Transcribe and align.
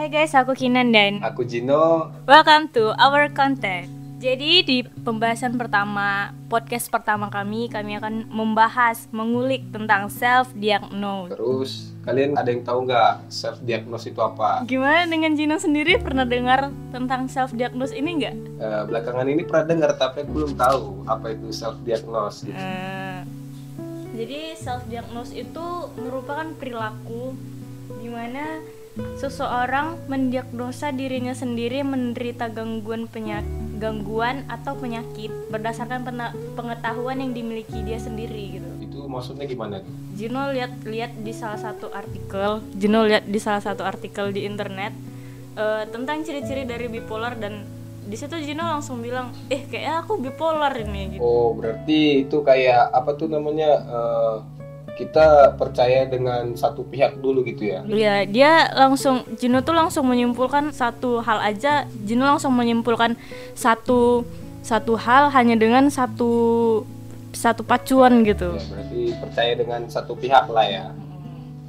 Hai 0.00 0.08
guys, 0.08 0.32
aku 0.32 0.56
Kinan 0.56 0.96
dan 0.96 1.20
Aku 1.20 1.44
Jino. 1.44 2.08
welcome 2.24 2.72
to 2.72 2.96
our 2.96 3.28
content. 3.36 3.84
Jadi 4.16 4.64
di 4.64 4.78
pembahasan 4.80 5.60
pertama, 5.60 6.32
podcast 6.48 6.88
pertama 6.88 7.28
kami, 7.28 7.68
kami 7.68 8.00
akan 8.00 8.32
membahas, 8.32 9.12
mengulik 9.12 9.60
tentang 9.68 10.08
self 10.08 10.56
diagnose. 10.56 11.36
Terus 11.36 11.92
kalian 12.08 12.32
ada 12.40 12.48
yang 12.48 12.64
tahu 12.64 12.88
nggak 12.88 13.28
self 13.28 13.60
diagnose 13.60 14.08
itu 14.08 14.24
apa? 14.24 14.64
Gimana 14.64 15.04
dengan 15.04 15.36
Jino 15.36 15.60
sendiri 15.60 16.00
pernah 16.00 16.24
dengar 16.24 16.72
tentang 16.96 17.28
self 17.28 17.52
diagnose 17.52 17.92
ini 17.92 18.24
nggak? 18.24 18.36
Eh, 18.56 18.82
belakangan 18.88 19.28
ini 19.28 19.44
pernah 19.44 19.68
dengar 19.68 19.90
tapi 20.00 20.24
aku 20.24 20.32
belum 20.32 20.52
tahu 20.56 21.04
apa 21.12 21.36
itu 21.36 21.52
self 21.52 21.76
diagnose. 21.84 22.48
Gitu. 22.48 22.56
Eh, 22.56 23.20
jadi 24.16 24.56
self 24.56 24.80
diagnose 24.88 25.36
itu 25.36 25.66
merupakan 26.00 26.48
perilaku 26.56 27.36
di 28.00 28.08
mana 28.08 28.79
seseorang 29.20 30.00
mendiagnosa 30.08 30.92
dirinya 30.96 31.36
sendiri 31.36 31.84
menderita 31.84 32.48
gangguan 32.48 33.04
penyakit 33.06 33.60
gangguan 33.80 34.44
atau 34.52 34.76
penyakit 34.76 35.32
berdasarkan 35.48 36.04
pengetahuan 36.52 37.16
yang 37.24 37.32
dimiliki 37.32 37.80
dia 37.80 37.96
sendiri 37.96 38.60
gitu. 38.60 38.68
Itu 38.84 39.08
maksudnya 39.08 39.48
gimana? 39.48 39.80
tuh? 39.80 39.88
Jino 40.20 40.52
lihat 40.52 40.84
lihat 40.84 41.16
di 41.16 41.32
salah 41.32 41.56
satu 41.56 41.88
artikel, 41.88 42.60
Jino 42.76 43.08
lihat 43.08 43.24
di 43.24 43.40
salah 43.40 43.64
satu 43.64 43.80
artikel 43.82 44.36
di 44.36 44.44
internet 44.44 44.92
eh, 45.56 45.88
tentang 45.88 46.20
ciri-ciri 46.20 46.68
dari 46.68 46.92
bipolar 46.92 47.40
dan 47.40 47.64
di 48.04 48.16
situ 48.20 48.36
Jino 48.44 48.68
langsung 48.68 49.00
bilang, 49.00 49.32
eh 49.48 49.64
kayaknya 49.64 50.04
aku 50.04 50.20
bipolar 50.20 50.76
ini 50.76 51.16
gitu. 51.16 51.24
Oh 51.24 51.56
berarti 51.56 52.28
itu 52.28 52.36
kayak 52.44 52.92
apa 52.92 53.16
tuh 53.16 53.32
namanya? 53.32 53.70
eh, 53.80 54.59
kita 54.98 55.54
percaya 55.58 56.06
dengan 56.06 56.54
satu 56.54 56.86
pihak 56.86 57.18
dulu 57.18 57.44
gitu 57.46 57.68
ya? 57.70 57.80
Iya, 57.86 58.14
dia 58.26 58.52
langsung 58.74 59.22
Jino 59.36 59.60
tuh 59.60 59.74
langsung 59.76 60.08
menyimpulkan 60.08 60.72
satu 60.72 61.20
hal 61.22 61.38
aja. 61.42 61.86
Jino 62.06 62.26
langsung 62.26 62.54
menyimpulkan 62.54 63.14
satu 63.54 64.24
satu 64.60 64.92
hal 64.96 65.32
hanya 65.32 65.56
dengan 65.56 65.88
satu 65.88 66.32
satu 67.32 67.62
pacuan 67.62 68.26
gitu. 68.26 68.58
Ya, 68.58 68.64
berarti 68.68 69.02
percaya 69.16 69.52
dengan 69.56 69.80
satu 69.86 70.12
pihak 70.18 70.46
lah 70.50 70.66
ya. 70.66 70.86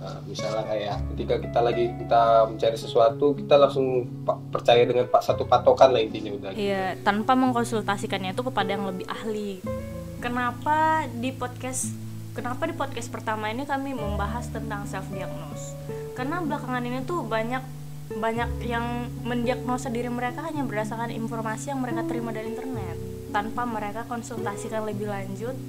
Nah, 0.02 0.18
misalnya 0.26 0.66
kayak 0.66 0.98
ketika 1.14 1.36
kita 1.46 1.60
lagi 1.62 1.86
kita 1.94 2.50
mencari 2.50 2.74
sesuatu, 2.74 3.38
kita 3.38 3.54
langsung 3.54 4.10
percaya 4.50 4.82
dengan 4.82 5.06
pak 5.06 5.22
satu 5.22 5.46
patokan 5.46 5.94
lah 5.94 6.02
intinya 6.02 6.34
udah. 6.34 6.50
gitu. 6.58 6.66
Iya, 6.66 6.98
tanpa 7.06 7.38
mengkonsultasikannya 7.38 8.34
itu 8.34 8.42
kepada 8.42 8.70
yang 8.74 8.90
lebih 8.90 9.06
ahli. 9.06 9.62
Kenapa 10.18 11.06
di 11.06 11.30
podcast 11.30 11.94
Kenapa 12.32 12.64
di 12.64 12.72
podcast 12.72 13.12
pertama 13.12 13.52
ini 13.52 13.68
kami 13.68 13.92
membahas 13.92 14.48
tentang 14.48 14.88
self 14.88 15.04
diagnose? 15.12 15.76
Karena 16.16 16.40
belakangan 16.40 16.80
ini 16.80 17.04
tuh 17.04 17.28
banyak 17.28 17.60
banyak 18.12 18.72
yang 18.72 19.12
mendiagnosa 19.28 19.92
diri 19.92 20.08
mereka 20.08 20.40
hanya 20.48 20.64
berdasarkan 20.64 21.12
informasi 21.12 21.76
yang 21.76 21.84
mereka 21.84 22.08
terima 22.08 22.32
dari 22.32 22.56
internet. 22.56 22.96
Tanpa 23.36 23.68
mereka 23.68 24.08
konsultasikan 24.08 24.88
lebih 24.88 25.12
lanjut 25.12 25.60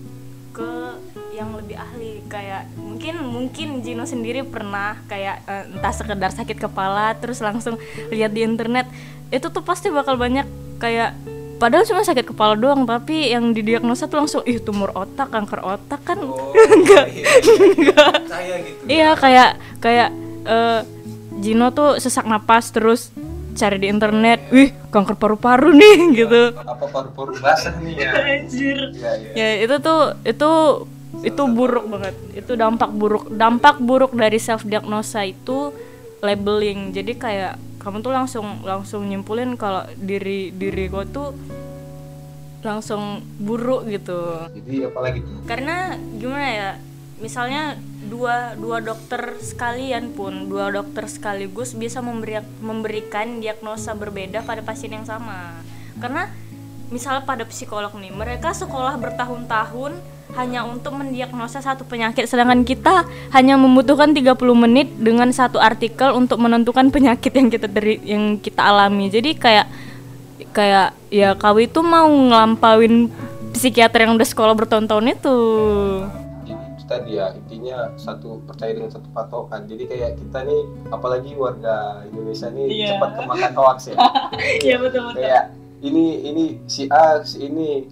ke 0.55 1.03
yang 1.35 1.51
lebih 1.59 1.75
ahli. 1.75 2.23
Kayak 2.31 2.71
mungkin 2.79 3.27
mungkin 3.27 3.69
Jino 3.83 4.07
sendiri 4.07 4.47
pernah 4.47 5.03
kayak 5.11 5.43
eh, 5.51 5.65
entah 5.67 5.91
sekedar 5.91 6.31
sakit 6.31 6.63
kepala 6.63 7.19
terus 7.19 7.43
langsung 7.43 7.75
lihat 8.15 8.31
di 8.31 8.47
internet. 8.47 8.87
Itu 9.35 9.51
tuh 9.51 9.67
pasti 9.67 9.91
bakal 9.91 10.15
banyak 10.15 10.47
kayak 10.79 11.19
padahal 11.63 11.87
cuma 11.87 12.03
sakit 12.03 12.27
kepala 12.35 12.59
doang 12.59 12.83
tapi 12.83 13.31
yang 13.31 13.55
didiagnosa 13.55 14.11
tuh 14.11 14.27
langsung 14.27 14.43
ih 14.43 14.59
tumor 14.59 14.91
otak 14.99 15.31
kanker 15.31 15.63
otak 15.63 16.03
kan? 16.03 16.19
Enggak. 16.75 17.07
enggak. 17.79 18.15
Saya 18.27 18.55
gitu. 18.67 18.83
iya 18.91 19.15
kayak 19.15 19.51
kayak 19.79 20.11
eh, 20.43 20.81
Jino 21.39 21.71
tuh 21.71 22.03
sesak 22.03 22.27
napas 22.27 22.75
terus 22.75 23.15
cari 23.55 23.79
di 23.79 23.87
internet 23.87 24.43
wih 24.51 24.75
kanker 24.91 25.15
paru-paru 25.15 25.71
nih 25.71 26.27
gitu. 26.27 26.43
Apa 26.67 26.91
paru-paru 26.91 27.39
basah 27.39 27.79
nih 27.79 27.95
ya? 27.95 28.11
anjir. 28.11 28.79
Iya, 28.99 29.11
iya. 29.23 29.31
ya 29.39 29.49
itu 29.63 29.77
tuh 29.79 30.19
itu 30.27 30.51
itu 31.23 31.43
buruk 31.47 31.87
banget. 31.87 32.15
Itu 32.35 32.59
dampak 32.59 32.91
buruk 32.91 33.31
dampak 33.31 33.79
buruk 33.79 34.13
dari 34.19 34.43
self 34.43 34.67
diagnosa 34.67 35.23
itu 35.23 35.71
labeling. 36.23 36.95
Jadi 36.95 37.19
kayak 37.19 37.59
kamu 37.83 37.99
tuh 38.01 38.15
langsung 38.15 38.47
langsung 38.63 39.11
nyimpulin 39.11 39.59
kalau 39.59 39.83
diri 39.99 40.55
diri 40.55 40.87
kau 40.87 41.03
tuh 41.03 41.35
langsung 42.63 43.27
buruk 43.43 43.91
gitu. 43.91 44.47
Jadi 44.55 44.87
apalagi 44.87 45.19
tuh? 45.27 45.43
karena 45.51 45.99
gimana 46.15 46.47
ya 46.47 46.71
misalnya 47.19 47.75
dua 48.07 48.55
dua 48.55 48.79
dokter 48.79 49.35
sekalian 49.43 50.15
pun 50.15 50.47
dua 50.47 50.71
dokter 50.71 51.11
sekaligus 51.11 51.75
bisa 51.75 51.99
memberi, 51.99 52.39
memberikan 52.63 53.43
diagnosa 53.43 53.99
berbeda 53.99 54.47
pada 54.47 54.63
pasien 54.63 54.95
yang 54.95 55.07
sama. 55.07 55.59
Karena 55.99 56.31
misal 56.95 57.27
pada 57.27 57.43
psikolog 57.43 57.91
nih 57.99 58.15
mereka 58.15 58.55
sekolah 58.55 58.95
bertahun-tahun 58.95 59.99
hanya 60.33 60.65
untuk 60.65 60.97
mendiagnosa 60.97 61.61
satu 61.61 61.85
penyakit 61.85 62.25
sedangkan 62.25 62.65
kita 62.65 63.05
hanya 63.31 63.61
membutuhkan 63.61 64.17
30 64.17 64.33
menit 64.57 64.89
dengan 64.97 65.29
satu 65.29 65.61
artikel 65.61 66.13
untuk 66.13 66.41
menentukan 66.41 66.89
penyakit 66.89 67.33
yang 67.33 67.49
kita 67.49 67.69
dari 67.69 68.01
yang 68.01 68.41
kita 68.41 68.65
alami 68.65 69.09
jadi 69.09 69.31
kayak 69.37 69.67
kayak 70.51 70.97
ya 71.09 71.33
kau 71.37 71.57
itu 71.57 71.81
mau 71.81 72.09
ngelampauin 72.09 73.13
psikiater 73.53 74.05
yang 74.05 74.17
udah 74.17 74.25
sekolah 74.25 74.53
bertahun-tahun 74.53 75.07
itu 75.13 75.39
Jadi 76.43 76.53
itu 76.73 76.85
tadi 76.85 77.11
ya 77.17 77.27
intinya 77.33 77.77
satu 77.97 78.41
percaya 78.43 78.73
dengan 78.73 78.91
satu 78.91 79.09
patokan. 79.13 79.65
Jadi 79.65 79.85
kayak 79.87 80.17
kita 80.17 80.45
nih, 80.45 80.61
apalagi 80.89 81.31
warga 81.37 82.01
Indonesia 82.05 82.49
nih 82.49 82.67
Iya. 82.67 82.89
cepat 82.97 83.11
kemakan 83.17 83.53
hoax 83.55 83.79
ya. 83.89 83.97
iya 84.67 84.77
betul 84.77 85.05
kayak 85.15 85.45
ini 85.81 86.05
ini 86.25 86.45
si 86.65 86.89
A 86.89 87.21
si 87.23 87.45
ini 87.45 87.87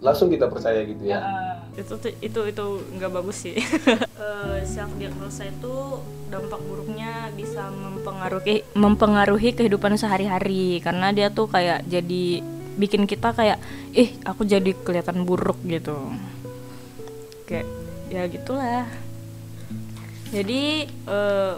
langsung 0.00 0.32
kita 0.32 0.48
percaya 0.48 0.80
gitu 0.84 1.04
ya. 1.04 1.20
itu 1.76 1.94
tuh- 1.96 2.18
itu 2.20 2.40
itu 2.48 2.64
nggak 2.98 3.12
bagus 3.12 3.46
sih. 3.46 3.56
Self 4.74 4.92
diagnosa 4.96 5.48
itu 5.48 5.74
dampak 6.28 6.60
buruknya 6.60 7.32
bisa 7.32 7.68
mempengaruhi 7.68 8.64
mempengaruhi 8.72 9.50
kehidupan 9.52 9.96
sehari-hari. 9.96 10.80
Karena 10.80 11.12
dia 11.12 11.28
tuh 11.28 11.48
kayak 11.48 11.84
jadi 11.84 12.44
bikin 12.76 13.04
kita 13.04 13.32
kayak 13.32 13.60
ih 13.92 14.12
aku 14.24 14.44
jadi 14.44 14.72
kelihatan 14.72 15.24
buruk 15.24 15.60
gitu. 15.64 15.96
Kayak 17.44 17.68
ya 18.08 18.22
gitulah. 18.28 18.84
Jadi 20.30 20.86
eh, 20.86 21.54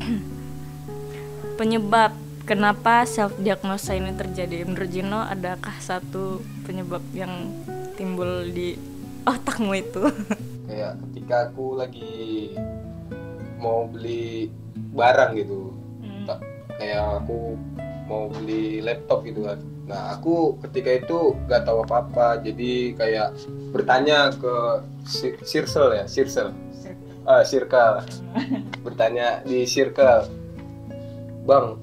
penyebab 1.58 2.12
kenapa 2.44 3.04
self 3.04 3.36
diagnosa 3.38 3.94
ini 3.94 4.12
terjadi? 4.14 4.64
Menurut 4.64 4.90
Jino 4.90 5.20
adakah 5.22 5.76
satu 5.78 6.40
penyebab 6.64 7.02
yang 7.12 7.50
timbul 7.94 8.48
di 8.48 8.76
otakmu 9.24 9.72
itu? 9.76 10.04
Kayak 10.70 11.02
ketika 11.10 11.36
aku 11.50 11.66
lagi 11.74 12.54
mau 13.58 13.90
beli 13.90 14.48
barang 14.94 15.34
gitu, 15.36 15.74
tak- 16.24 16.46
kayak 16.78 17.22
aku 17.22 17.58
mau 18.06 18.30
beli 18.30 18.78
laptop 18.80 19.26
gitu 19.26 19.50
kan. 19.50 19.58
Nah 19.90 20.14
aku 20.14 20.54
ketika 20.62 21.02
itu 21.02 21.18
nggak 21.50 21.66
tahu 21.66 21.82
apa-apa, 21.82 22.38
jadi 22.40 22.94
kayak 22.94 23.28
bertanya 23.74 24.30
ke 24.30 24.54
si- 25.02 25.38
circle 25.42 25.90
ya, 25.90 26.06
circle, 26.06 26.54
ah 27.26 27.42
circle, 27.42 28.06
bertanya 28.86 29.42
di 29.42 29.66
circle, 29.66 30.30
bang 31.42 31.74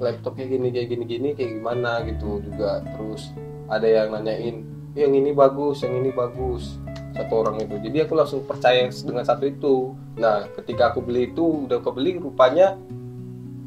laptopnya 0.00 0.48
gini 0.48 0.72
kayak 0.72 0.88
gini 0.88 1.04
gini 1.04 1.28
kayak 1.36 1.60
gimana 1.60 2.00
gitu 2.08 2.40
juga. 2.40 2.80
Terus 2.82 3.30
ada 3.68 3.86
yang 3.86 4.16
nanyain 4.16 4.64
"Eh, 4.96 5.06
yang 5.06 5.12
ini 5.14 5.30
bagus 5.30 5.84
yang 5.84 5.94
ini 6.00 6.10
bagus 6.10 6.80
satu 7.14 7.44
orang 7.46 7.60
itu. 7.62 7.76
Jadi 7.78 8.08
aku 8.08 8.14
langsung 8.16 8.42
percaya 8.48 8.88
dengan 8.88 9.22
satu 9.22 9.44
itu. 9.46 9.92
Nah 10.16 10.48
ketika 10.56 10.90
aku 10.90 11.04
beli 11.04 11.30
itu 11.30 11.68
udah 11.68 11.78
kebeli 11.84 12.18
rupanya 12.18 12.74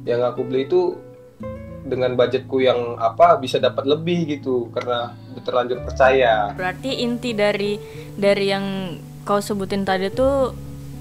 yang 0.03 0.25
aku 0.25 0.43
beli 0.43 0.67
itu 0.67 0.97
dengan 1.83 2.15
budgetku 2.15 2.63
yang 2.63 2.95
apa 2.95 3.35
bisa 3.37 3.59
dapat 3.59 3.83
lebih 3.85 4.39
gitu 4.39 4.71
karena 4.73 5.13
terlanjur 5.45 5.83
percaya. 5.85 6.51
Berarti 6.55 7.03
inti 7.03 7.31
dari 7.35 7.77
dari 8.17 8.45
yang 8.49 8.65
kau 9.23 9.39
sebutin 9.39 9.83
tadi 9.83 10.11
tuh 10.11 10.51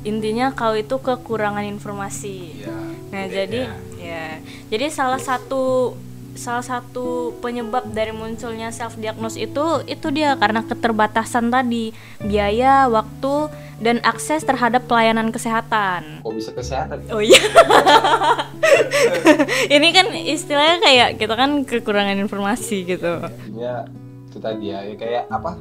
intinya 0.02 0.50
kau 0.54 0.74
itu 0.74 0.98
kekurangan 0.98 1.62
informasi. 1.66 2.36
Ya 2.66 2.82
Nah, 3.12 3.28
jadi 3.28 3.68
ya. 4.00 4.40
Jadi 4.72 4.88
salah 4.88 5.20
satu 5.20 5.92
salah 6.32 6.64
satu 6.64 7.36
penyebab 7.44 7.92
dari 7.92 8.08
munculnya 8.08 8.72
self 8.72 8.96
diagnose 8.96 9.36
itu 9.36 9.84
itu 9.84 10.08
dia 10.08 10.32
karena 10.40 10.64
keterbatasan 10.64 11.52
tadi 11.52 11.92
biaya, 12.24 12.88
waktu 12.88 13.52
dan 13.84 14.00
akses 14.00 14.40
terhadap 14.48 14.88
pelayanan 14.88 15.28
kesehatan. 15.28 16.24
kok 16.24 16.32
bisa 16.32 16.56
kesehatan 16.56 17.04
Oh 17.12 17.20
iya. 17.20 17.36
Ini 19.76 19.88
kan 19.92 20.08
istilahnya 20.16 20.80
kayak 20.80 21.08
kita 21.20 21.34
kan 21.36 21.68
kekurangan 21.68 22.16
informasi 22.16 22.88
gitu. 22.88 23.20
Intinya 23.52 23.84
itu 24.32 24.40
tadi 24.40 24.72
ya, 24.72 24.88
ya 24.88 24.96
kayak 24.96 25.28
apa 25.28 25.52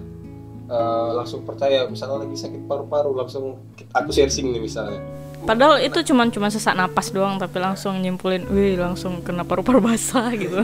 uh, 0.71 1.19
langsung 1.19 1.43
percaya 1.43 1.83
misalnya 1.91 2.23
lagi 2.23 2.39
sakit 2.39 2.63
paru-paru 2.63 3.11
langsung 3.11 3.59
aku 3.91 4.15
searching 4.15 4.55
nih 4.55 4.63
misalnya 4.63 5.03
Padahal 5.41 5.81
itu 5.81 5.99
cuma 6.05 6.29
cuma 6.29 6.53
sesak 6.53 6.77
napas 6.77 7.09
doang 7.09 7.41
tapi 7.41 7.57
langsung 7.57 7.97
nyimpulin, 7.97 8.45
wih 8.49 8.77
langsung 8.77 9.25
kena 9.25 9.41
paru-paru 9.41 9.81
basah 9.81 10.29
gitu. 10.41 10.61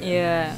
Iya. 0.00 0.56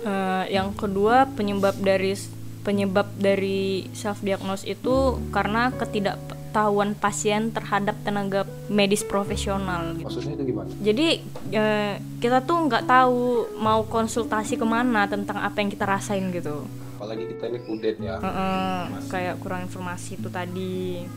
Uh, 0.00 0.44
yang 0.48 0.72
kedua 0.72 1.28
penyebab 1.28 1.76
dari 1.76 2.16
penyebab 2.64 3.08
dari 3.20 3.88
self 3.92 4.24
diagnose 4.24 4.64
itu 4.64 5.20
karena 5.28 5.76
ketidaktahuan 5.76 6.96
pasien 6.96 7.52
terhadap 7.52 8.00
tenaga 8.00 8.48
medis 8.72 9.04
profesional. 9.04 9.92
Gitu. 9.92 10.08
Maksudnya 10.08 10.34
itu 10.40 10.44
gimana? 10.56 10.68
Jadi 10.80 11.08
uh, 11.52 11.94
kita 12.16 12.38
tuh 12.48 12.58
nggak 12.64 12.84
tahu 12.88 13.20
mau 13.60 13.84
konsultasi 13.84 14.56
ke 14.56 14.64
mana 14.64 15.04
tentang 15.04 15.36
apa 15.44 15.60
yang 15.60 15.68
kita 15.68 15.84
rasain 15.84 16.32
gitu 16.32 16.64
apalagi 17.00 17.32
kita 17.32 17.48
ini 17.48 17.60
kudet 17.64 17.96
ya. 17.96 18.20
Uh 18.20 18.28
-uh, 18.28 18.80
kayak 19.08 19.40
kurang 19.40 19.64
informasi 19.64 20.20
itu 20.20 20.28
tadi. 20.28 21.08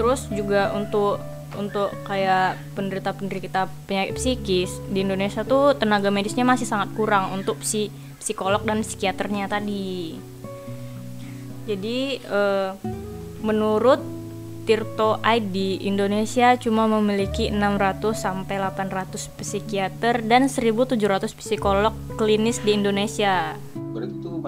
Terus 0.00 0.32
juga 0.32 0.72
untuk 0.72 1.20
untuk 1.60 1.92
kayak 2.08 2.56
penderita-penderita 2.72 3.68
penyakit 3.84 4.16
psikis 4.16 4.80
di 4.88 5.04
Indonesia 5.04 5.44
tuh 5.44 5.76
tenaga 5.76 6.08
medisnya 6.08 6.48
masih 6.48 6.64
sangat 6.64 6.88
kurang 6.96 7.36
untuk 7.36 7.60
psi 7.60 7.92
psikolog 8.16 8.64
dan 8.64 8.80
psikiaternya 8.80 9.44
tadi. 9.44 10.16
Jadi 11.68 12.24
uh, 12.24 12.72
menurut 13.44 14.00
Tirto 14.64 15.18
ID 15.20 15.84
Indonesia 15.84 16.54
cuma 16.56 16.88
memiliki 16.88 17.52
600 17.52 18.14
sampai 18.16 18.56
800 18.56 19.36
psikiater 19.36 20.24
dan 20.24 20.48
1700 20.48 20.96
psikolog 21.34 21.92
klinis 22.16 22.62
di 22.64 22.76
Indonesia 22.76 23.56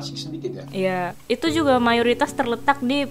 masih 0.03 0.19
sedikit 0.19 0.51
ya? 0.51 0.65
Iya 0.75 1.01
itu 1.31 1.47
juga 1.63 1.79
mayoritas 1.79 2.35
terletak 2.35 2.83
di 2.83 3.07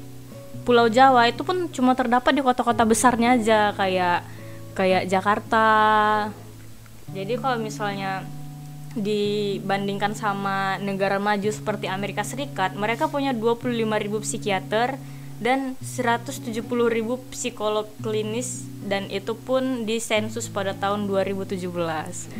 Pulau 0.67 0.91
Jawa. 0.91 1.31
Itu 1.31 1.47
pun 1.47 1.71
cuma 1.71 1.95
terdapat 1.95 2.35
di 2.35 2.43
kota-kota 2.43 2.83
besarnya 2.83 3.39
aja 3.39 3.71
kayak 3.73 4.27
kayak 4.75 5.07
Jakarta. 5.07 5.67
Jadi 7.11 7.33
kalau 7.39 7.57
misalnya 7.59 8.23
dibandingkan 8.91 10.11
sama 10.11 10.75
negara 10.83 11.15
maju 11.15 11.47
seperti 11.47 11.87
Amerika 11.87 12.27
Serikat 12.27 12.75
mereka 12.75 13.07
punya 13.07 13.31
25.000 13.31 13.87
psikiater 14.19 14.99
dan 15.41 15.73
170.000 15.81 16.61
psikolog 17.33 17.89
klinis 18.05 18.61
dan 18.85 19.09
itu 19.09 19.33
pun 19.33 19.89
di 19.89 19.97
sensus 19.97 20.45
pada 20.45 20.77
tahun 20.77 21.09
2017. 21.09 21.57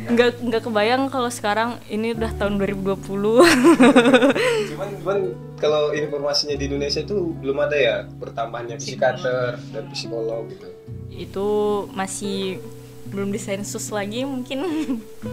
Nggak 0.06 0.30
nggak 0.38 0.62
kebayang 0.62 1.10
kalau 1.10 1.26
sekarang 1.26 1.82
ini 1.90 2.14
udah 2.14 2.30
tahun 2.38 2.62
2020. 2.62 3.02
cuman 4.70 4.88
cuman 5.02 5.18
kalau 5.58 5.90
informasinya 5.90 6.54
di 6.54 6.70
Indonesia 6.70 7.02
itu 7.02 7.34
belum 7.42 7.58
ada 7.66 7.74
ya 7.74 7.96
pertambahannya 8.06 8.78
psikiater 8.78 9.58
dan 9.74 9.84
psikolog 9.90 10.46
gitu. 10.54 10.70
Itu 11.10 11.48
masih 11.98 12.62
belum 13.10 13.34
disensus 13.34 13.90
lagi 13.90 14.22
mungkin 14.22 14.62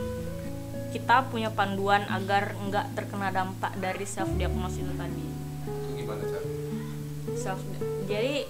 kita 0.94 1.30
punya 1.30 1.54
panduan 1.54 2.02
agar 2.10 2.58
nggak 2.66 2.98
terkena 2.98 3.30
dampak 3.30 3.78
dari 3.78 4.10
self 4.10 4.34
diagnosis 4.34 4.82
itu 4.82 4.94
tadi. 4.98 5.26
Itu 5.70 5.90
gimana 6.02 6.26
cara? 6.26 6.59
Self 7.40 7.64
jadi 8.06 8.44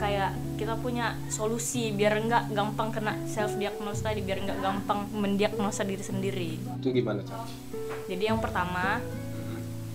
kayak 0.00 0.32
kita 0.58 0.74
punya 0.80 1.14
solusi 1.30 1.94
biar 1.94 2.18
nggak 2.22 2.56
gampang 2.56 2.90
kena 2.90 3.14
self 3.30 3.54
diagnosis 3.54 4.02
tadi 4.02 4.24
biar 4.24 4.42
nggak 4.42 4.58
gampang 4.58 5.06
mendiagnosa 5.14 5.86
diri 5.86 6.02
sendiri. 6.02 6.52
Itu 6.80 6.90
gimana 6.90 7.22
cara 7.22 7.46
jadi 8.10 8.34
yang 8.34 8.38
pertama 8.42 8.98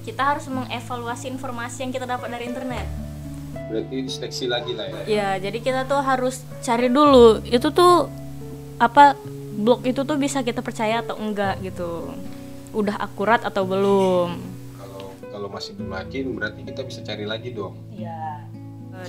kita 0.08 0.24
harus 0.24 0.48
mengevaluasi 0.48 1.28
informasi 1.28 1.84
yang 1.84 1.92
kita 1.92 2.08
dapat 2.08 2.32
dari 2.32 2.48
internet. 2.48 2.88
Berarti 3.68 4.08
seleksi 4.08 4.46
lagi 4.48 4.72
lah 4.72 4.88
ya? 4.88 5.02
Ya 5.06 5.30
jadi 5.44 5.60
kita 5.60 5.82
tuh 5.84 6.00
harus 6.00 6.40
cari 6.64 6.88
dulu 6.88 7.44
itu 7.44 7.68
tuh 7.76 8.08
apa 8.80 9.20
blog 9.58 9.84
itu 9.84 10.08
tuh 10.08 10.16
bisa 10.16 10.40
kita 10.46 10.64
percaya 10.64 11.04
atau 11.04 11.20
enggak 11.20 11.60
gitu. 11.60 12.16
Udah 12.72 12.96
akurat 12.96 13.44
atau 13.44 13.68
belum? 13.68 14.56
Kalau 15.28 15.54
masih 15.54 15.78
belum 15.78 15.94
yakin 15.94 16.26
berarti 16.34 16.62
kita 16.66 16.82
bisa 16.82 17.00
cari 17.06 17.28
lagi 17.28 17.54
dong? 17.54 17.78
Iya. 17.94 18.10
eh, 18.10 18.27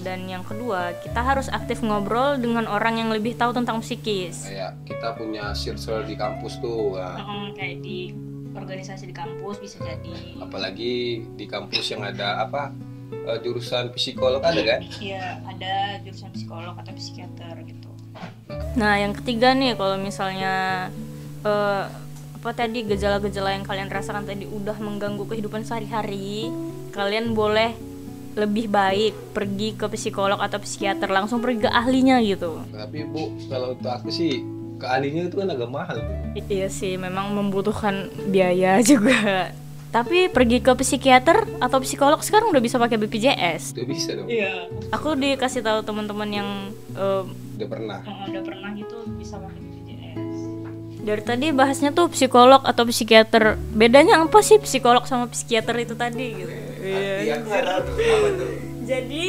dan 0.05 0.29
yang 0.29 0.45
kedua 0.45 0.95
kita 1.01 1.21
harus 1.21 1.49
aktif 1.49 1.81
ngobrol 1.81 2.37
dengan 2.37 2.69
orang 2.69 3.01
yang 3.01 3.11
lebih 3.11 3.35
tahu 3.35 3.57
tentang 3.57 3.81
psikis. 3.81 4.49
Kayak 4.49 4.79
kita 4.85 5.09
punya 5.17 5.53
circle 5.57 6.05
di 6.05 6.15
kampus 6.15 6.61
tuh 6.61 6.99
kan? 6.99 7.19
hmm, 7.23 7.49
kayak 7.57 7.77
di 7.83 8.13
organisasi 8.55 9.11
di 9.11 9.15
kampus 9.15 9.57
bisa 9.63 9.79
jadi. 9.83 10.39
Apalagi 10.43 11.25
di 11.39 11.45
kampus 11.47 11.95
yang 11.95 12.03
ada 12.05 12.43
apa 12.43 12.75
uh, 13.27 13.39
jurusan 13.41 13.95
psikolog 13.95 14.43
ada 14.45 14.61
kan? 14.61 14.81
Iya 14.99 15.41
ada 15.47 16.03
jurusan 16.05 16.31
psikolog 16.35 16.75
atau 16.77 16.93
psikiater 16.95 17.55
gitu. 17.65 17.91
Nah 18.77 18.99
yang 18.99 19.15
ketiga 19.15 19.55
nih 19.55 19.79
kalau 19.79 19.97
misalnya 19.97 20.89
uh, 21.47 21.87
apa 22.39 22.55
tadi 22.55 22.87
gejala-gejala 22.87 23.51
yang 23.51 23.67
kalian 23.67 23.91
rasakan 23.91 24.23
tadi 24.23 24.47
udah 24.47 24.79
mengganggu 24.79 25.27
kehidupan 25.27 25.67
sehari-hari 25.67 26.47
kalian 26.95 27.35
boleh 27.35 27.75
lebih 28.35 28.67
baik 28.69 29.15
pergi 29.33 29.75
ke 29.75 29.87
psikolog 29.93 30.39
atau 30.39 30.59
psikiater 30.61 31.09
langsung 31.09 31.41
pergi 31.41 31.67
ke 31.67 31.71
ahlinya 31.71 32.21
gitu. 32.21 32.61
Tapi 32.71 33.09
bu 33.09 33.35
kalau 33.49 33.75
untuk 33.75 33.91
aku 33.91 34.09
sih 34.13 34.45
ke 34.79 34.87
ahlinya 34.87 35.27
itu 35.27 35.37
kan 35.43 35.49
agak 35.51 35.71
mahal 35.71 35.99
bu. 35.99 36.13
iya 36.47 36.71
sih 36.71 36.95
memang 36.95 37.35
membutuhkan 37.35 38.13
biaya 38.29 38.79
juga. 38.91 39.51
Tapi 39.89 40.29
pergi 40.29 40.61
ke 40.61 40.77
psikiater 40.77 41.49
atau 41.65 41.81
psikolog 41.81 42.21
sekarang 42.21 42.53
udah 42.53 42.61
bisa 42.61 42.77
pakai 42.77 43.01
BPJS 43.01 43.73
udah 43.73 43.87
bisa 43.89 44.11
dong. 44.13 44.29
Iya. 44.29 44.69
Aku 44.93 45.17
dikasih 45.17 45.65
tahu 45.65 45.81
teman-teman 45.81 46.29
yang 46.29 46.49
uh, 46.93 47.25
udah 47.57 47.69
pernah. 47.73 47.99
Udah 48.05 48.43
pernah 48.45 48.71
gitu 48.77 48.97
bisa 49.17 49.41
pakai 49.41 49.69
dari 50.99 51.25
tadi 51.25 51.57
bahasnya 51.57 51.97
tuh 51.97 52.13
psikolog 52.13 52.61
atau 52.69 52.85
psikiater. 52.85 53.57
Bedanya 53.73 54.21
apa 54.21 54.45
sih 54.45 54.61
psikolog 54.61 55.09
sama 55.09 55.25
psikiater 55.33 55.73
itu 55.81 55.97
tadi 55.97 56.37
gitu 56.37 56.68
iya 56.83 57.37
jadi 58.89 59.25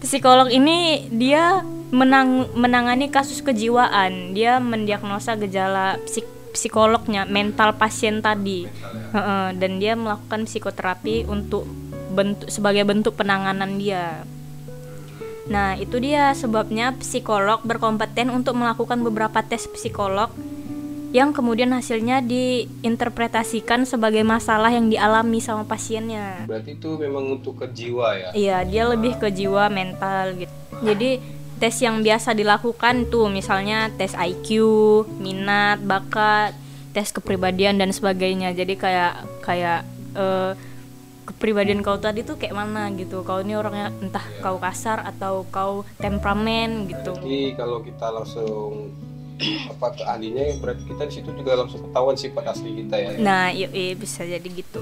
psikolog 0.00 0.48
ini 0.48 1.10
dia 1.10 1.66
menang 1.90 2.46
menangani 2.54 3.10
kasus 3.10 3.42
kejiwaan. 3.42 4.32
Dia 4.32 4.62
mendiagnosa 4.62 5.34
gejala 5.34 5.98
psik 6.06 6.26
psikolognya 6.54 7.26
mental 7.26 7.74
pasien 7.74 8.22
tadi. 8.22 8.66
Ya? 8.66 9.50
dan 9.58 9.82
dia 9.82 9.98
melakukan 9.98 10.46
psikoterapi 10.46 11.26
untuk 11.26 11.66
bentuk 12.14 12.46
sebagai 12.46 12.86
bentuk 12.86 13.18
penanganan 13.18 13.78
dia. 13.78 14.22
Nah, 15.50 15.74
itu 15.74 15.98
dia 15.98 16.30
sebabnya 16.30 16.94
psikolog 17.02 17.58
berkompeten 17.66 18.30
untuk 18.30 18.54
melakukan 18.54 19.02
beberapa 19.02 19.42
tes 19.42 19.66
psikolog 19.66 20.30
yang 21.10 21.34
kemudian 21.34 21.74
hasilnya 21.74 22.22
diinterpretasikan 22.22 23.82
sebagai 23.82 24.22
masalah 24.22 24.70
yang 24.70 24.86
dialami 24.86 25.42
sama 25.42 25.66
pasiennya. 25.66 26.46
Berarti 26.46 26.78
itu 26.78 26.90
memang 27.02 27.40
untuk 27.40 27.58
ke 27.58 27.66
jiwa 27.66 28.14
ya? 28.14 28.28
Iya, 28.30 28.58
dia 28.62 28.84
lebih 28.86 29.18
ke 29.18 29.28
jiwa 29.34 29.66
mental 29.66 30.38
gitu. 30.38 30.54
Jadi 30.86 31.18
tes 31.58 31.76
yang 31.82 32.00
biasa 32.00 32.32
dilakukan 32.32 33.10
tuh 33.10 33.26
misalnya 33.26 33.90
tes 33.98 34.14
IQ, 34.14 34.48
minat, 35.18 35.82
bakat, 35.82 36.54
tes 36.94 37.10
kepribadian 37.10 37.82
dan 37.82 37.90
sebagainya. 37.90 38.54
Jadi 38.54 38.78
kayak 38.78 39.26
kayak 39.42 39.82
uh, 40.14 40.54
kepribadian 41.26 41.82
kau 41.82 41.98
tadi 41.98 42.22
tuh 42.22 42.38
kayak 42.38 42.54
mana 42.54 42.86
gitu. 42.94 43.26
Kau 43.26 43.42
ini 43.42 43.58
orangnya 43.58 43.90
entah 43.98 44.22
yeah. 44.22 44.42
kau 44.46 44.62
kasar 44.62 45.02
atau 45.02 45.42
kau 45.50 45.82
temperamen 45.98 46.86
gitu. 46.86 47.18
Jadi 47.18 47.58
kalau 47.58 47.82
kita 47.82 48.14
langsung 48.14 48.94
apa 49.70 49.86
ke 49.96 50.02
ahlinya? 50.04 50.44
Berarti 50.60 50.82
kita 50.84 51.02
di 51.08 51.12
situ 51.20 51.30
juga 51.32 51.56
langsung 51.56 51.80
ketahuan 51.88 52.16
sifat 52.16 52.44
asli 52.52 52.70
kita 52.84 52.96
ya? 52.96 53.08
Nah 53.18 53.48
iya, 53.50 53.68
iya 53.72 53.94
bisa 53.96 54.24
jadi 54.24 54.44
gitu. 54.44 54.80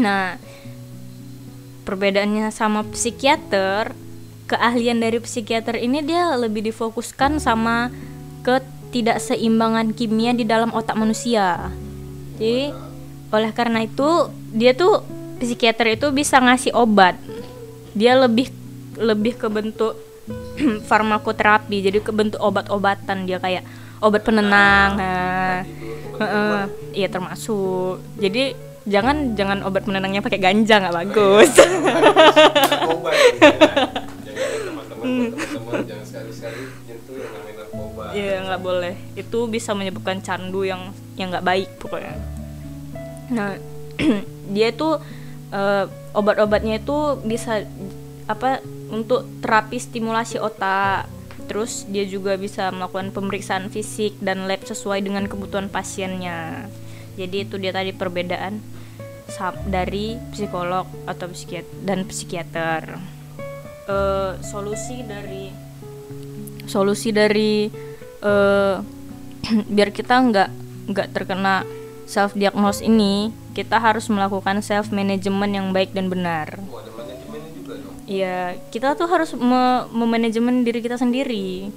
Nah 0.00 0.40
perbedaannya 1.82 2.48
sama 2.54 2.86
psikiater 2.88 3.92
keahlian 4.46 5.00
dari 5.00 5.18
psikiater 5.18 5.80
ini 5.80 6.04
dia 6.04 6.36
lebih 6.36 6.62
difokuskan 6.68 7.40
sama 7.40 7.88
ketidakseimbangan 8.44 9.96
kimia 9.96 10.36
di 10.36 10.44
dalam 10.44 10.72
otak 10.72 10.96
manusia. 10.96 11.72
Jadi 12.36 12.72
oleh 13.32 13.50
karena 13.56 13.84
itu 13.88 14.28
dia 14.52 14.76
tuh 14.76 15.00
psikiater 15.40 15.96
itu 15.96 16.12
bisa 16.12 16.36
ngasih 16.36 16.76
obat. 16.76 17.16
Dia 17.96 18.16
lebih 18.16 18.52
lebih 18.96 19.40
ke 19.40 19.48
bentuk 19.48 19.96
farmakoterapi. 20.88 21.78
Jadi 21.82 21.98
kebentuk 22.02 22.40
obat-obatan 22.40 23.24
dia 23.28 23.38
kayak 23.38 23.64
obat 24.02 24.26
penenang 24.26 24.98
nah, 24.98 25.62
uh, 26.18 26.64
iya 26.90 27.06
termasuk. 27.06 28.02
Jadi 28.18 28.72
jangan 28.82 29.38
jangan 29.38 29.62
obat 29.62 29.86
penenangnya 29.86 30.20
pakai 30.20 30.42
ganja 30.42 30.82
nggak 30.82 30.96
bagus. 31.06 31.50
Iya. 38.12 38.36
Nggak 38.36 38.42
nggak 38.50 38.62
boleh. 38.62 38.94
Itu 39.14 39.46
bisa 39.46 39.72
menyebabkan 39.72 40.18
candu 40.20 40.66
yang 40.66 40.90
yang 41.14 41.30
nggak 41.30 41.46
baik 41.46 41.68
pokoknya. 41.78 42.18
Nah 43.30 43.54
dia 44.54 44.74
itu 44.74 44.98
uh, 45.54 45.84
obat-obatnya 46.12 46.82
itu 46.82 47.20
bisa 47.22 47.64
apa 48.26 48.62
untuk 48.92 49.24
terapi 49.40 49.80
stimulasi 49.80 50.36
otak. 50.38 51.08
Terus 51.48 51.88
dia 51.90 52.06
juga 52.06 52.38
bisa 52.38 52.70
melakukan 52.70 53.10
pemeriksaan 53.10 53.72
fisik 53.72 54.14
dan 54.22 54.46
lab 54.46 54.62
sesuai 54.62 55.02
dengan 55.02 55.26
kebutuhan 55.26 55.72
pasiennya. 55.72 56.70
Jadi 57.16 57.48
itu 57.48 57.56
dia 57.58 57.74
tadi 57.74 57.90
perbedaan 57.90 58.62
dari 59.66 60.20
psikolog 60.30 60.86
atau 61.08 61.26
psikiater 61.32 61.72
dan 61.82 62.06
psikiater. 62.06 62.82
Uh, 63.90 64.38
solusi 64.44 65.02
dari 65.02 65.50
solusi 66.70 67.10
dari 67.10 67.66
uh, 68.22 68.78
biar 69.74 69.90
kita 69.90 70.14
nggak 70.22 70.50
nggak 70.94 71.08
terkena 71.10 71.66
self 72.06 72.38
diagnose 72.38 72.86
ini 72.86 73.34
kita 73.56 73.82
harus 73.82 74.06
melakukan 74.06 74.62
self 74.62 74.94
management 74.94 75.52
yang 75.52 75.68
baik 75.74 75.90
dan 75.90 76.06
benar. 76.06 76.60
Iya, 78.06 78.58
kita 78.74 78.98
tuh 78.98 79.06
harus 79.06 79.30
me 79.36 79.86
memanajemen 79.94 80.66
diri 80.66 80.82
kita 80.82 80.98
sendiri. 80.98 81.70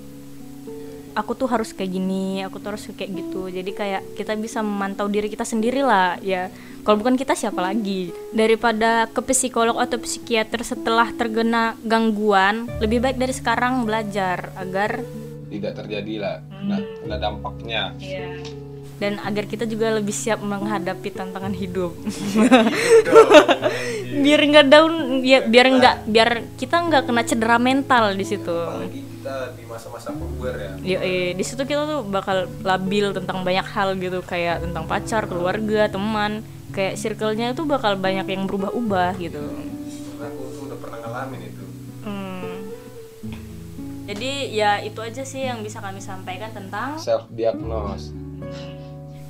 Aku 1.16 1.32
tuh 1.32 1.48
harus 1.48 1.72
kayak 1.72 1.96
gini, 1.96 2.44
aku 2.44 2.60
tuh 2.60 2.76
harus 2.76 2.92
kayak 2.92 3.12
gitu. 3.14 3.48
Jadi 3.48 3.72
kayak 3.72 4.20
kita 4.20 4.36
bisa 4.36 4.60
memantau 4.60 5.08
diri 5.08 5.32
kita 5.32 5.48
sendiri 5.48 5.80
lah, 5.80 6.20
ya 6.20 6.52
kalau 6.86 7.02
bukan 7.02 7.18
kita 7.18 7.34
siapa 7.34 7.58
lagi 7.66 8.14
daripada 8.30 9.10
ke 9.10 9.18
psikolog 9.34 9.82
atau 9.82 9.98
psikiater 9.98 10.62
setelah 10.62 11.10
terkena 11.18 11.74
gangguan 11.82 12.70
lebih 12.78 13.02
baik 13.02 13.18
dari 13.18 13.34
sekarang 13.34 13.90
belajar 13.90 14.54
agar 14.54 15.02
tidak 15.50 15.74
terjadi 15.82 16.14
lah 16.22 16.36
hmm. 16.46 16.70
nah 16.70 16.80
kena 17.02 17.18
dampaknya 17.18 17.82
yeah. 17.98 18.38
dan 19.02 19.18
agar 19.26 19.50
kita 19.50 19.66
juga 19.66 19.98
lebih 19.98 20.14
siap 20.14 20.46
menghadapi 20.46 21.10
tantangan 21.10 21.58
hidup 21.58 21.98
biar 24.26 24.42
nggak 24.42 24.66
down 24.66 24.94
ya 25.22 25.40
biar 25.46 25.68
nggak 25.70 25.96
biar 26.10 26.30
kita 26.58 26.76
nggak 26.90 27.04
kena 27.06 27.24
cedera 27.24 27.58
mental 27.62 28.18
di 28.18 28.26
situ 28.26 28.58
kita 28.90 29.58
di 29.58 29.66
masa-masa 29.66 30.14
puber 30.14 30.54
ya. 30.54 30.72
Iya, 30.86 31.00
eh, 31.02 31.30
di 31.34 31.42
situ 31.42 31.66
kita 31.66 31.90
tuh 31.90 32.06
bakal 32.06 32.46
labil 32.62 33.10
tentang 33.10 33.42
banyak 33.42 33.66
hal 33.66 33.98
gitu 33.98 34.22
kayak 34.22 34.62
tentang 34.62 34.86
pacar, 34.86 35.26
keluarga, 35.26 35.90
teman 35.90 36.46
kayak 36.76 37.00
circle-nya 37.00 37.56
itu 37.56 37.64
bakal 37.64 37.96
banyak 37.96 38.28
yang 38.28 38.44
berubah-ubah 38.44 39.16
gitu 39.16 39.40
aku 40.20 40.42
tuh 40.52 40.62
udah 40.68 40.78
pernah 40.84 41.00
ngalamin 41.00 41.42
itu 41.48 41.64
hmm. 42.04 42.56
jadi 44.12 44.32
ya 44.52 44.72
itu 44.84 45.00
aja 45.00 45.24
sih 45.24 45.48
yang 45.48 45.64
bisa 45.64 45.80
kami 45.80 46.04
sampaikan 46.04 46.52
tentang 46.52 47.00
self 47.00 47.32
diagnose 47.32 48.12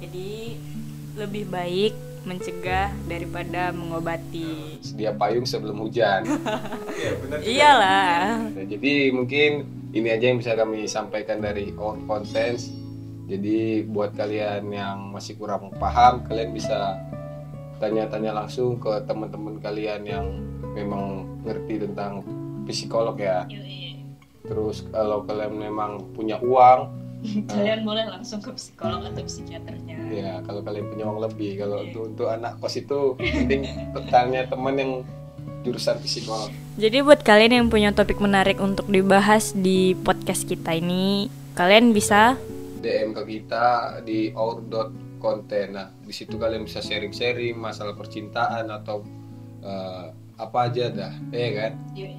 jadi 0.01 0.57
lebih 1.15 1.45
baik 1.45 1.93
mencegah 2.25 2.91
daripada 3.05 3.69
mengobati. 3.71 4.81
Sedia 4.81 5.13
payung 5.13 5.45
sebelum 5.45 5.79
hujan. 5.85 6.25
Iya 6.95 7.11
benar. 7.19 7.37
Iyalah. 7.43 8.23
Nah, 8.55 8.65
jadi 8.71 9.11
mungkin 9.11 9.67
ini 9.91 10.07
aja 10.09 10.31
yang 10.31 10.39
bisa 10.39 10.55
kami 10.55 10.87
sampaikan 10.87 11.43
dari 11.43 11.75
our 11.75 11.99
contents. 12.07 12.71
Jadi 13.25 13.83
buat 13.83 14.15
kalian 14.15 14.69
yang 14.71 15.11
masih 15.11 15.35
kurang 15.35 15.73
paham, 15.75 16.23
kalian 16.23 16.55
bisa 16.55 16.95
tanya-tanya 17.83 18.31
langsung 18.31 18.79
ke 18.79 19.03
teman-teman 19.03 19.59
kalian 19.59 20.01
yang 20.07 20.25
memang 20.71 21.27
ngerti 21.43 21.83
tentang 21.83 22.23
psikolog 22.63 23.19
ya. 23.19 23.43
Terus 24.45 24.85
kalau 24.93 25.25
kalian 25.25 25.57
memang 25.57 25.91
punya 26.13 26.37
uang, 26.39 26.93
kalian 27.51 27.81
uh, 27.81 27.85
boleh 27.85 28.05
langsung 28.05 28.39
ke 28.41 28.53
psikolog 28.53 29.01
atau 29.01 29.23
psikiaternya. 29.25 29.94
Ya, 30.11 30.41
kalau 30.45 30.61
kalian 30.61 30.85
punya 30.91 31.05
uang 31.09 31.21
lebih. 31.23 31.51
Kalau 31.59 31.81
yeah. 31.81 31.85
untuk 31.89 32.03
untuk 32.09 32.27
anak 32.29 32.57
kos 32.61 32.77
itu 32.77 33.17
penting 33.17 33.65
tanya 34.13 34.45
teman 34.49 34.75
yang 34.77 34.91
jurusan 35.65 35.97
psikolog. 36.05 36.53
Jadi 36.77 37.01
buat 37.01 37.25
kalian 37.25 37.63
yang 37.63 37.67
punya 37.73 37.89
topik 37.95 38.21
menarik 38.21 38.61
untuk 38.61 38.85
dibahas 38.85 39.55
di 39.57 39.97
podcast 39.97 40.45
kita 40.45 40.77
ini, 40.77 41.31
kalian 41.57 41.89
bisa 41.89 42.37
DM 42.85 43.17
ke 43.17 43.23
kita 43.25 43.99
di 44.05 44.29
our 44.37 44.61
konten. 45.17 45.73
Nah, 45.73 45.89
di 46.05 46.13
situ 46.13 46.37
kalian 46.37 46.69
bisa 46.69 46.85
sharing-sharing 46.85 47.57
masalah 47.57 47.97
percintaan 47.97 48.69
atau 48.69 49.01
uh, 49.65 50.13
apa 50.37 50.57
aja 50.69 50.93
dah, 50.93 51.13
ya 51.33 51.49
kan? 51.57 51.71
Iya, 51.97 52.09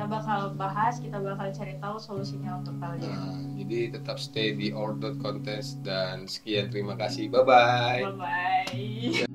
kita 0.00 0.16
bakal 0.16 0.40
bahas, 0.56 0.96
kita 0.96 1.20
bakal 1.20 1.52
cari 1.52 1.76
tahu 1.76 1.96
solusinya 2.00 2.56
untuk 2.56 2.72
kalian. 2.80 3.04
Nah, 3.04 3.36
jadi 3.60 4.00
tetap 4.00 4.16
stay 4.16 4.56
di 4.56 4.72
our.contest 4.72 5.84
dan 5.84 6.24
sekian 6.24 6.72
terima 6.72 6.96
kasih. 6.96 7.28
Bye 7.28 7.44
bye. 7.44 8.00
Bye 8.08 8.16
bye. 8.16 9.28